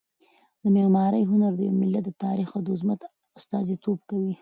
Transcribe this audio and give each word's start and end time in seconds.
د 0.61 0.63
معمارۍ 0.75 1.23
هنر 1.31 1.51
د 1.55 1.61
یو 1.67 1.75
ملت 1.81 2.03
د 2.05 2.11
تاریخ 2.23 2.49
او 2.57 2.61
عظمت 2.73 3.01
استازیتوب 3.39 3.97
کوي. 4.09 4.33